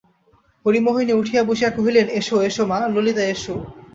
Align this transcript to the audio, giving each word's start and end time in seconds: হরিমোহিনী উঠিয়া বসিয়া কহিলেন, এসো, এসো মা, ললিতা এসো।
হরিমোহিনী 0.65 1.13
উঠিয়া 1.13 1.41
বসিয়া 1.43 1.71
কহিলেন, 1.77 2.07
এসো, 2.19 2.35
এসো 2.47 2.63
মা, 2.65 2.77
ললিতা 2.93 3.23
এসো। 3.33 3.55